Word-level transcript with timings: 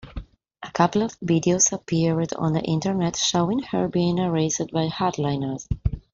A 0.63 0.71
couple 0.71 1.03
of 1.03 1.11
videos 1.19 1.71
appeared 1.71 2.33
on 2.33 2.53
the 2.53 2.61
internet 2.63 3.15
showing 3.15 3.59
her 3.59 3.87
being 3.87 4.17
harassed 4.17 4.71
by 4.71 4.87
hardliners. 4.87 5.67